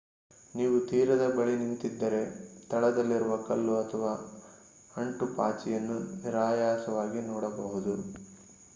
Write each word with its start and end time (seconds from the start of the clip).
ನೀವು 0.53 0.77
ತೀರದ 0.87 1.25
ಬಳಿ 1.35 1.53
ನಿಂತಿದ್ದರೆ 1.59 2.21
ತಳದಲ್ಲಿರುವ 2.69 3.35
ಕಲ್ಲು 3.43 3.75
ಅಥವಾ 3.83 4.13
ಅಂಟುಪಾಚಿಯನ್ನು 4.95 5.97
ನಿರಾಯಾಸವಾಗಿ 6.17 7.21
ನೋಡಬಹುದು 7.29 7.95